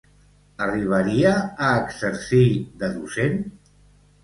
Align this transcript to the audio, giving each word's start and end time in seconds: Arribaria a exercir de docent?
Arribaria 0.65 1.35
a 1.67 1.69
exercir 1.83 2.43
de 2.83 2.93
docent? 2.99 3.41